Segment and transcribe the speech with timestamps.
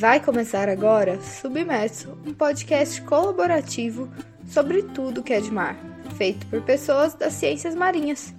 [0.00, 4.08] Vai começar agora Submerso, um podcast colaborativo
[4.46, 5.76] sobre tudo que é de mar,
[6.16, 8.34] feito por pessoas das ciências marinhas.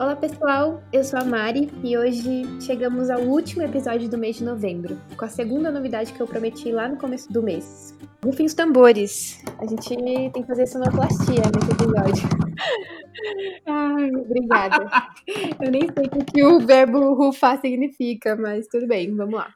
[0.00, 4.44] Olá pessoal, eu sou a Mari e hoje chegamos ao último episódio do mês de
[4.44, 7.94] novembro, com a segunda novidade que eu prometi lá no começo do mês.
[8.24, 9.94] Rufem os tambores, a gente
[10.32, 13.03] tem que fazer sonoplastia nesse episódio.
[13.66, 14.86] Ai, obrigada.
[15.64, 19.52] Eu nem sei o que o verbo rufar significa, mas tudo bem, vamos lá.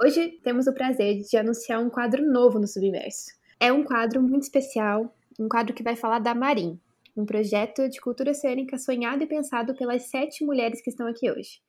[0.00, 3.32] Hoje temos o prazer de anunciar um quadro novo no Submerso.
[3.58, 6.78] É um quadro muito especial, um quadro que vai falar da Marim,
[7.16, 11.60] um projeto de cultura oceânica sonhado e pensado pelas sete mulheres que estão aqui hoje.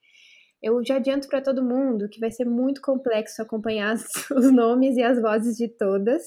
[0.62, 3.95] Eu já adianto para todo mundo que vai ser muito complexo acompanhar
[4.36, 6.23] os nomes e as vozes de todas,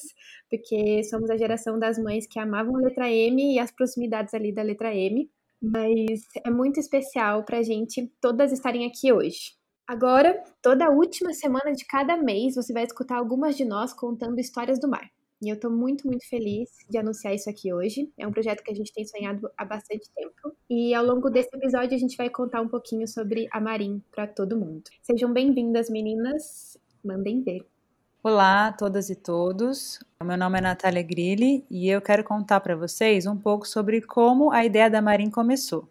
[0.48, 4.52] porque somos a geração das mães que amavam a letra M e as proximidades ali
[4.52, 5.30] da letra M.
[5.62, 9.52] Mas é muito especial para a gente todas estarem aqui hoje.
[9.86, 14.80] Agora, toda última semana de cada mês, você vai escutar algumas de nós contando histórias
[14.80, 15.08] do mar.
[15.42, 18.08] E eu estou muito, muito feliz de anunciar isso aqui hoje.
[18.16, 20.56] É um projeto que a gente tem sonhado há bastante tempo.
[20.70, 24.28] E ao longo desse episódio a gente vai contar um pouquinho sobre a Marim para
[24.28, 24.84] todo mundo.
[25.02, 26.78] Sejam bem-vindas, meninas.
[27.04, 27.66] Mandem ver.
[28.22, 29.98] Olá a todas e todos.
[30.22, 34.52] Meu nome é Natália Grilli e eu quero contar para vocês um pouco sobre como
[34.52, 35.88] a ideia da Marim começou.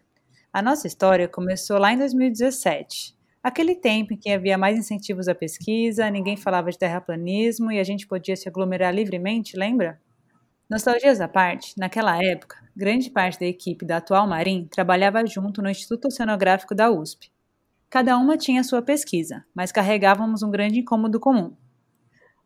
[0.50, 3.14] A nossa história começou lá em 2017.
[3.42, 7.84] Aquele tempo em que havia mais incentivos à pesquisa, ninguém falava de terraplanismo e a
[7.84, 10.00] gente podia se aglomerar livremente, lembra?
[10.70, 15.68] Nostalgias à parte, naquela época, grande parte da equipe da atual Marim trabalhava junto no
[15.68, 17.32] Instituto Oceanográfico da USP.
[17.90, 21.54] Cada uma tinha sua pesquisa, mas carregávamos um grande incômodo comum.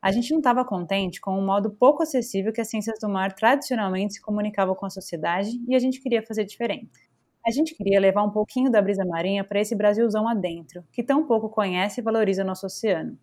[0.01, 3.35] A gente não estava contente com o modo pouco acessível que as ciências do mar
[3.35, 7.06] tradicionalmente se comunicavam com a sociedade e a gente queria fazer diferente.
[7.47, 11.25] A gente queria levar um pouquinho da brisa marinha para esse Brasilzão adentro, que tão
[11.25, 13.17] pouco conhece e valoriza nosso oceano.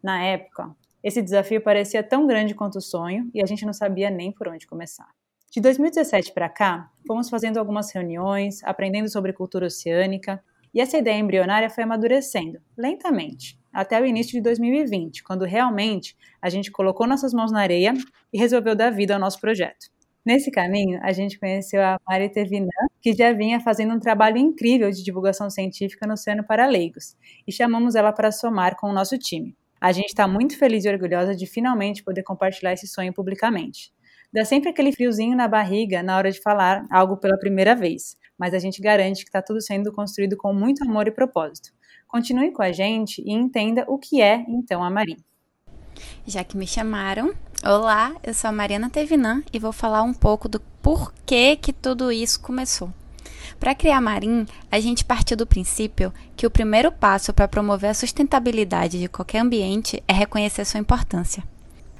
[0.00, 0.70] Na época,
[1.02, 4.46] esse desafio parecia tão grande quanto o sonho e a gente não sabia nem por
[4.46, 5.08] onde começar.
[5.50, 10.40] De 2017 para cá, fomos fazendo algumas reuniões, aprendendo sobre cultura oceânica,
[10.72, 16.48] e essa ideia embrionária foi amadurecendo, lentamente, até o início de 2020, quando realmente a
[16.48, 17.94] gente colocou nossas mãos na areia
[18.32, 19.86] e resolveu dar vida ao nosso projeto.
[20.24, 22.68] Nesse caminho, a gente conheceu a Mari Tevinan,
[23.00, 27.52] que já vinha fazendo um trabalho incrível de divulgação científica no Oceano para Leigos, e
[27.52, 29.56] chamamos ela para somar com o nosso time.
[29.80, 33.92] A gente está muito feliz e orgulhosa de finalmente poder compartilhar esse sonho publicamente.
[34.32, 38.52] Dá sempre aquele friozinho na barriga na hora de falar algo pela primeira vez, mas
[38.54, 41.70] a gente garante que está tudo sendo construído com muito amor e propósito.
[42.08, 45.16] Continue com a gente e entenda o que é, então, a Marim.
[46.26, 47.32] Já que me chamaram,
[47.64, 52.10] olá, eu sou a Mariana Tevinan e vou falar um pouco do porquê que tudo
[52.12, 52.92] isso começou.
[53.58, 57.94] Para criar Marim, a gente partiu do princípio que o primeiro passo para promover a
[57.94, 61.42] sustentabilidade de qualquer ambiente é reconhecer sua importância.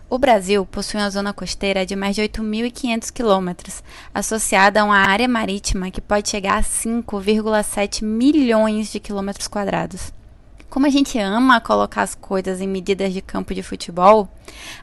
[0.09, 3.83] O Brasil possui uma zona costeira de mais de 8.500 quilômetros,
[4.15, 10.13] associada a uma área marítima que pode chegar a 5,7 milhões de quilômetros quadrados.
[10.69, 14.29] Como a gente ama colocar as coisas em medidas de campo de futebol,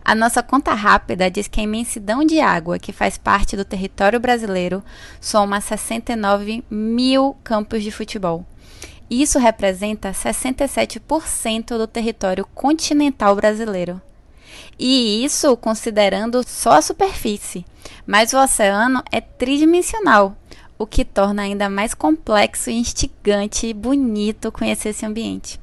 [0.03, 4.19] a nossa conta rápida diz que a imensidão de água que faz parte do território
[4.19, 4.83] brasileiro
[5.19, 8.45] soma 69 mil campos de futebol.
[9.09, 14.01] Isso representa 67% do território continental brasileiro.
[14.79, 17.65] E isso considerando só a superfície,
[18.07, 20.35] mas o oceano é tridimensional,
[20.79, 25.62] o que torna ainda mais complexo, instigante e bonito conhecer esse ambiente.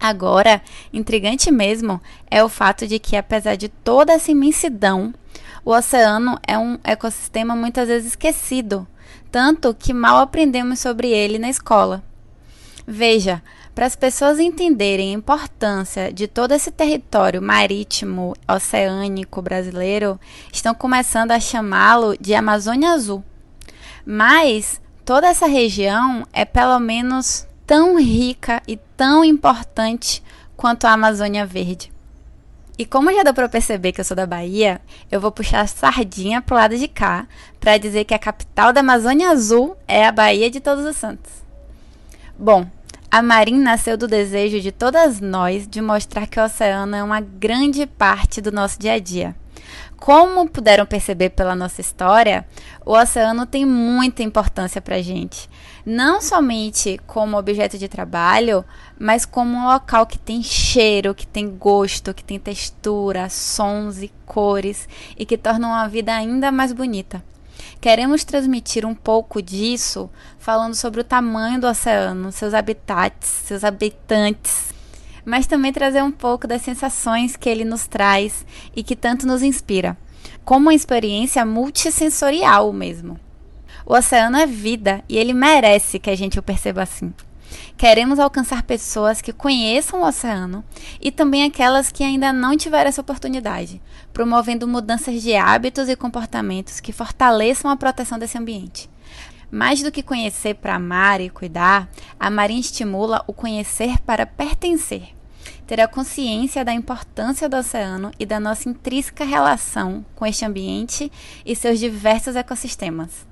[0.00, 0.62] Agora,
[0.92, 2.00] intrigante mesmo
[2.30, 5.12] é o fato de que, apesar de toda essa imensidão,
[5.62, 8.88] o oceano é um ecossistema muitas vezes esquecido,
[9.30, 12.02] tanto que mal aprendemos sobre ele na escola.
[12.86, 13.42] Veja,
[13.74, 20.18] para as pessoas entenderem a importância de todo esse território marítimo oceânico brasileiro,
[20.50, 23.22] estão começando a chamá-lo de Amazônia Azul.
[24.04, 30.22] Mas toda essa região é pelo menos tão rica e tão importante
[30.54, 31.90] quanto a Amazônia Verde.
[32.76, 34.78] E como já deu para perceber que eu sou da Bahia,
[35.10, 37.26] eu vou puxar a sardinha pro lado de cá
[37.58, 41.32] para dizer que a capital da Amazônia Azul é a Bahia de Todos os Santos.
[42.38, 42.66] Bom,
[43.10, 47.22] a Marim nasceu do desejo de todas nós de mostrar que o oceano é uma
[47.22, 49.34] grande parte do nosso dia a dia.
[49.96, 52.46] Como puderam perceber pela nossa história,
[52.86, 55.48] o oceano tem muita importância para a gente.
[55.84, 58.64] Não somente como objeto de trabalho,
[58.98, 64.10] mas como um local que tem cheiro, que tem gosto, que tem textura, sons e
[64.24, 64.88] cores
[65.18, 67.22] e que tornam a vida ainda mais bonita.
[67.80, 74.79] Queremos transmitir um pouco disso falando sobre o tamanho do oceano, seus habitats, seus habitantes
[75.24, 78.44] mas também trazer um pouco das sensações que ele nos traz
[78.74, 79.96] e que tanto nos inspira,
[80.44, 83.18] como uma experiência multissensorial mesmo.
[83.86, 87.12] O oceano é vida e ele merece que a gente o perceba assim.
[87.76, 90.64] Queremos alcançar pessoas que conheçam o oceano
[91.00, 93.80] e também aquelas que ainda não tiveram essa oportunidade,
[94.12, 98.88] promovendo mudanças de hábitos e comportamentos que fortaleçam a proteção desse ambiente.
[99.50, 101.88] Mais do que conhecer para amar e cuidar,
[102.18, 105.08] a Marinha estimula o conhecer para pertencer.
[105.66, 111.10] Ter a consciência da importância do oceano e da nossa intrínseca relação com este ambiente
[111.44, 113.26] e seus diversos ecossistemas.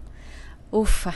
[0.72, 1.14] Ufa!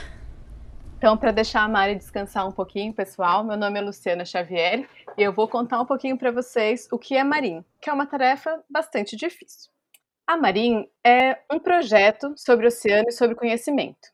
[0.97, 5.21] Então, para deixar a Mari descansar um pouquinho, pessoal, meu nome é Luciana Xavier e
[5.21, 8.63] eu vou contar um pouquinho para vocês o que é Marim, que é uma tarefa
[8.69, 9.69] bastante difícil.
[10.25, 14.13] A Marim é um projeto sobre oceano e sobre conhecimento.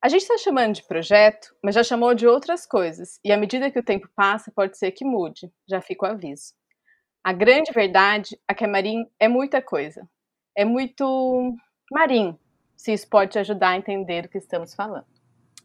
[0.00, 3.68] A gente está chamando de projeto, mas já chamou de outras coisas, e à medida
[3.68, 6.54] que o tempo passa, pode ser que mude, já fica o aviso.
[7.24, 10.08] A grande verdade é que a Marim é muita coisa.
[10.56, 11.52] É muito
[11.90, 12.38] marim,
[12.76, 15.06] se isso pode te ajudar a entender o que estamos falando.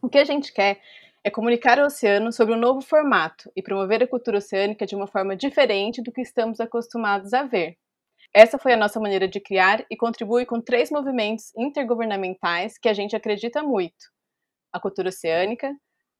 [0.02, 0.80] O que a gente quer
[1.22, 5.06] é comunicar ao oceano sobre um novo formato e promover a cultura oceânica de uma
[5.06, 7.78] forma diferente do que estamos acostumados a ver.
[8.34, 12.92] Essa foi a nossa maneira de criar e contribui com três movimentos intergovernamentais que a
[12.92, 14.12] gente acredita muito:
[14.74, 15.72] a cultura oceânica,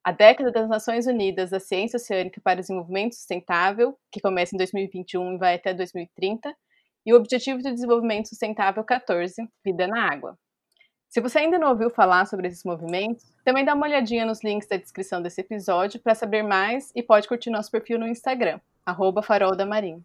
[0.04, 4.58] a década das Nações Unidas da Ciência Oceânica para o Desenvolvimento Sustentável, que começa em
[4.58, 6.54] 2021 e vai até 2030,
[7.04, 10.38] e o Objetivo de Desenvolvimento Sustentável 14, Vida na Água.
[11.08, 14.68] Se você ainda não ouviu falar sobre esses movimentos, também dá uma olhadinha nos links
[14.68, 18.60] da descrição desse episódio para saber mais e pode curtir nosso perfil no Instagram,
[19.22, 20.04] @faroldamarim.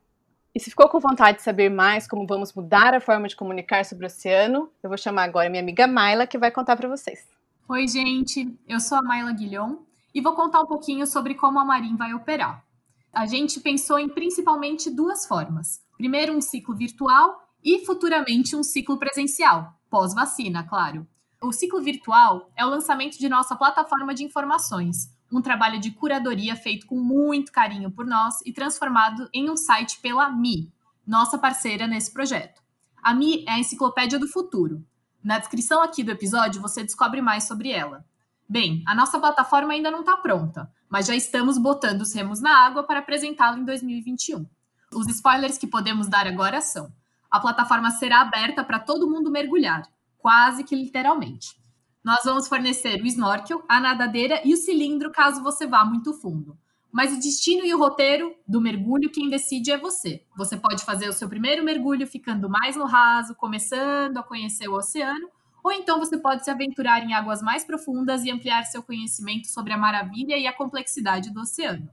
[0.55, 3.85] E se ficou com vontade de saber mais como vamos mudar a forma de comunicar
[3.85, 7.38] sobre o oceano, eu vou chamar agora minha amiga Maila, que vai contar para vocês.
[7.71, 11.63] Oi, gente, eu sou a Maila Guilhom e vou contar um pouquinho sobre como a
[11.63, 12.65] Marim vai operar.
[13.13, 15.79] A gente pensou em principalmente duas formas.
[15.95, 21.07] Primeiro, um ciclo virtual e futuramente um ciclo presencial, pós-vacina, claro.
[21.39, 26.55] O ciclo virtual é o lançamento de nossa plataforma de informações, um trabalho de curadoria
[26.55, 30.73] feito com muito carinho por nós e transformado em um site pela Mi,
[31.05, 32.63] nossa parceira nesse projeto.
[32.99, 34.83] A Mi é a enciclopédia do futuro.
[35.23, 38.05] Na descrição aqui do episódio você descobre mais sobre ela.
[38.47, 42.57] Bem, a nossa plataforma ainda não está pronta, mas já estamos botando os remos na
[42.65, 44.45] água para apresentá-la em 2021.
[44.93, 46.91] Os spoilers que podemos dar agora são:
[47.29, 49.87] a plataforma será aberta para todo mundo mergulhar,
[50.17, 51.59] quase que literalmente.
[52.03, 56.57] Nós vamos fornecer o snorkel, a nadadeira e o cilindro caso você vá muito fundo.
[56.91, 60.23] Mas o destino e o roteiro do mergulho, quem decide é você.
[60.35, 64.75] Você pode fazer o seu primeiro mergulho ficando mais no raso, começando a conhecer o
[64.75, 65.29] oceano,
[65.63, 69.73] ou então você pode se aventurar em águas mais profundas e ampliar seu conhecimento sobre
[69.73, 71.89] a maravilha e a complexidade do oceano.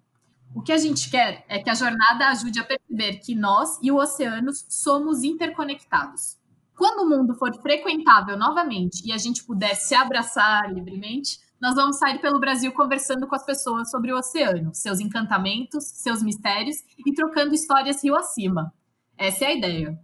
[0.54, 3.90] O que a gente quer é que a jornada ajude a perceber que nós e
[3.90, 6.38] o oceano somos interconectados.
[6.74, 11.96] Quando o mundo for frequentável novamente e a gente puder se abraçar livremente, nós vamos
[11.96, 17.14] sair pelo Brasil conversando com as pessoas sobre o oceano, seus encantamentos, seus mistérios e
[17.14, 18.72] trocando histórias rio acima.
[19.16, 19.98] Essa é a ideia.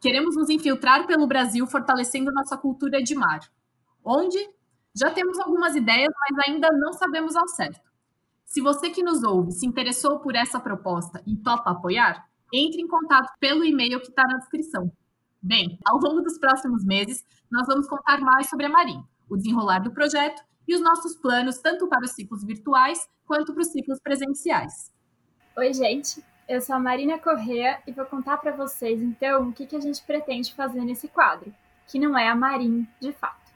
[0.00, 3.40] Queremos nos infiltrar pelo Brasil fortalecendo nossa cultura de mar.
[4.04, 4.38] Onde?
[4.94, 7.88] Já temos algumas ideias, mas ainda não sabemos ao certo.
[8.44, 12.86] Se você que nos ouve se interessou por essa proposta e topa apoiar, entre em
[12.86, 14.90] contato pelo e-mail que está na descrição.
[15.40, 19.80] Bem, ao longo dos próximos meses, nós vamos contar mais sobre a Marim, o desenrolar
[19.80, 23.98] do projeto e os nossos planos tanto para os ciclos virtuais quanto para os ciclos
[23.98, 24.92] presenciais.
[25.56, 26.22] Oi, gente.
[26.46, 29.80] Eu sou a Marina Correa e vou contar para vocês então o que, que a
[29.80, 31.52] gente pretende fazer nesse quadro,
[31.86, 33.52] que não é a Marim de fato.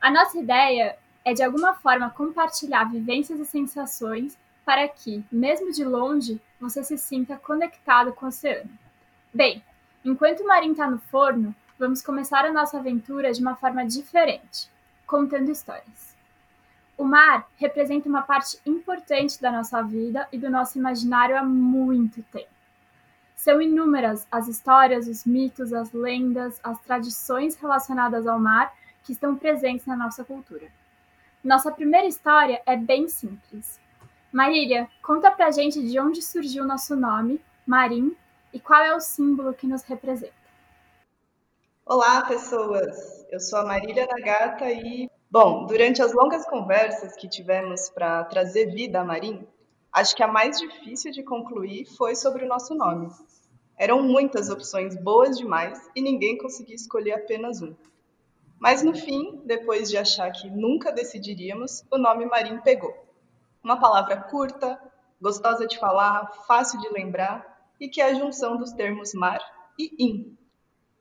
[0.00, 5.84] A nossa ideia é de alguma forma compartilhar vivências e sensações para que, mesmo de
[5.84, 8.70] longe, você se sinta conectado com o oceano.
[9.32, 9.62] Bem,
[10.04, 14.70] enquanto o marinho está no forno, vamos começar a nossa aventura de uma forma diferente,
[15.06, 16.19] contando histórias.
[17.00, 22.22] O mar representa uma parte importante da nossa vida e do nosso imaginário há muito
[22.24, 22.50] tempo.
[23.34, 29.34] São inúmeras as histórias, os mitos, as lendas, as tradições relacionadas ao mar que estão
[29.34, 30.68] presentes na nossa cultura.
[31.42, 33.80] Nossa primeira história é bem simples.
[34.30, 38.14] Marília, conta pra gente de onde surgiu nosso nome, Marim,
[38.52, 40.34] e qual é o símbolo que nos representa.
[41.86, 43.26] Olá, pessoas!
[43.30, 48.66] Eu sou a Marília Nagata e, bom, durante as longas conversas que tivemos para trazer
[48.66, 49.46] vida a Marim,
[49.92, 53.08] acho que a mais difícil de concluir foi sobre o nosso nome.
[53.76, 57.74] Eram muitas opções boas demais e ninguém conseguia escolher apenas um.
[58.58, 62.92] Mas no fim, depois de achar que nunca decidiríamos, o nome Marim pegou.
[63.62, 64.78] Uma palavra curta,
[65.20, 69.40] gostosa de falar, fácil de lembrar e que é a junção dos termos mar
[69.78, 70.36] e in,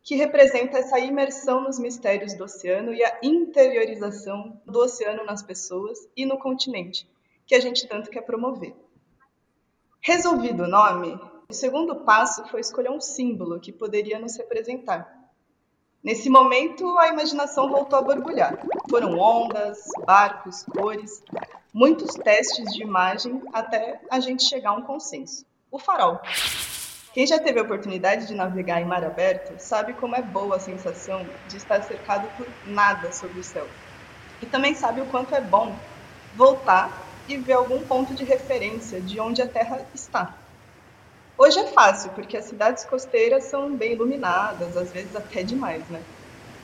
[0.09, 5.99] que representa essa imersão nos mistérios do oceano e a interiorização do oceano nas pessoas
[6.17, 7.07] e no continente,
[7.45, 8.75] que a gente tanto quer promover.
[10.01, 11.15] Resolvido o nome,
[11.47, 15.29] o segundo passo foi escolher um símbolo que poderia nos representar.
[16.03, 18.65] Nesse momento, a imaginação voltou a borbulhar.
[18.89, 21.21] Foram ondas, barcos, cores,
[21.71, 25.45] muitos testes de imagem até a gente chegar a um consenso.
[25.69, 26.19] O farol.
[27.11, 30.59] Quem já teve a oportunidade de navegar em mar aberto sabe como é boa a
[30.59, 33.69] sensação de estar cercado por nada sobre o céu.
[34.39, 35.81] E também sabe o quanto é bom
[36.31, 40.37] voltar e ver algum ponto de referência de onde a Terra está.
[41.37, 46.05] Hoje é fácil, porque as cidades costeiras são bem iluminadas, às vezes até demais, né?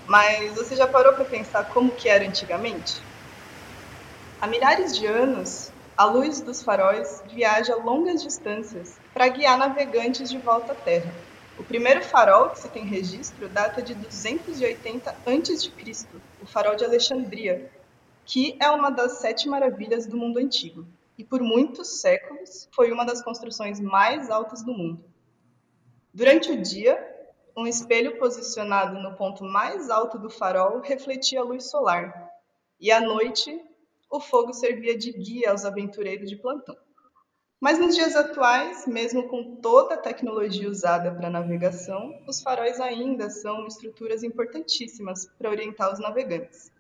[0.05, 3.05] Mas você já parou para pensar como que era antigamente?
[4.39, 10.37] Há milhares de anos, a luz dos faróis viaja longas distâncias para guiar navegantes de
[10.37, 11.09] volta à Terra.
[11.57, 16.07] O primeiro farol que se tem registro data de 280 a.C.,
[16.41, 17.71] o farol de Alexandria,
[18.25, 20.85] que é uma das sete maravilhas do mundo antigo
[21.17, 25.01] e por muitos séculos foi uma das construções mais altas do mundo.
[26.13, 26.99] Durante o dia,
[27.55, 32.31] um espelho posicionado no ponto mais alto do farol refletia a luz solar,
[32.81, 33.63] e à noite,
[34.17, 36.75] o fogo servia de guia aos aventureiros de plantão.
[37.59, 43.29] Mas nos dias atuais, mesmo com toda a tecnologia usada para navegação, os faróis ainda
[43.29, 46.71] são estruturas importantíssimas para orientar os navegantes.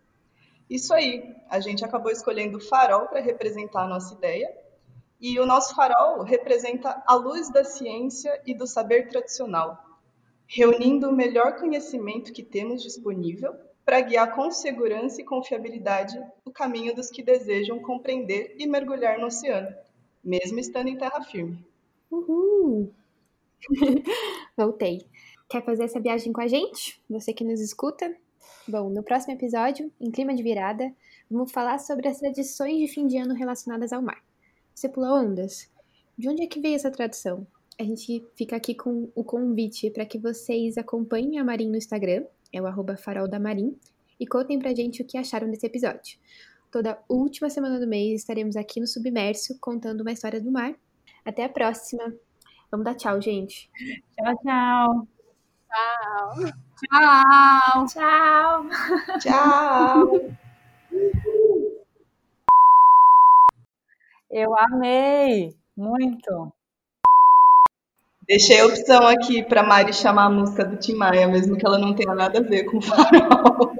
[0.69, 4.49] Isso aí, a gente acabou escolhendo o farol para representar a nossa ideia,
[5.19, 9.81] e o nosso farol representa a luz da ciência e do saber tradicional,
[10.45, 16.95] reunindo o melhor conhecimento que temos disponível para guiar com segurança e confiabilidade o caminho
[16.95, 19.73] dos que desejam compreender e mergulhar no oceano,
[20.23, 21.63] mesmo estando em terra firme.
[22.09, 22.91] Uhul!
[24.57, 25.05] Voltei.
[25.47, 26.99] Quer fazer essa viagem com a gente?
[27.07, 28.15] Você que nos escuta?
[28.67, 30.91] Bom, no próximo episódio, em clima de virada,
[31.29, 34.23] vamos falar sobre as tradições de fim de ano relacionadas ao mar.
[34.73, 35.69] Você pula ondas?
[36.17, 37.45] De onde é que veio essa tradição?
[37.79, 42.25] A gente fica aqui com o convite para que vocês acompanhem a Marim no Instagram,
[42.55, 43.77] é o arroba farol da Marim,
[44.19, 46.17] e contem pra gente o que acharam desse episódio.
[46.71, 50.73] Toda última semana do mês estaremos aqui no Submerso contando uma história do mar.
[51.23, 52.13] Até a próxima.
[52.71, 53.69] Vamos dar tchau, gente.
[54.13, 55.07] Tchau, tchau.
[55.69, 56.65] Tchau.
[56.81, 57.85] Tchau!
[57.87, 58.69] Tchau!
[59.19, 60.35] Tchau!
[64.29, 66.53] Eu amei muito.
[68.27, 71.77] Deixei a opção aqui para Mari chamar a música do Tim Maia, mesmo que ela
[71.77, 73.75] não tenha nada a ver com o farol.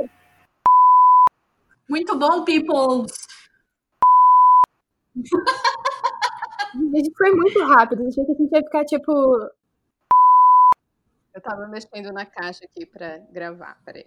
[1.90, 3.12] Muito bom, peoples!
[6.75, 9.12] A gente foi muito rápido, achei que a gente ia ficar tipo.
[11.34, 14.06] Eu tava mexendo na caixa aqui para gravar, peraí.